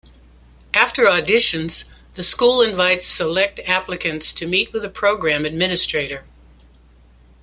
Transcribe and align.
After 0.73 1.03
auditions, 1.03 1.85
the 2.15 2.23
school 2.23 2.63
invites 2.63 3.05
select 3.05 3.59
applicants 3.67 4.33
to 4.33 4.47
meet 4.47 4.73
with 4.73 4.83
a 4.83 4.89
program 4.89 5.45
administrator. 5.45 6.23